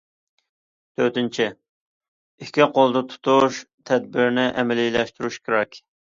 [0.99, 1.43] تۆتىنچى،
[2.43, 3.59] ئىككى قولدا تۇتۇش
[3.89, 5.79] تەدبىرىنى ئەمەلىيلەشتۈرۈش كېرەك.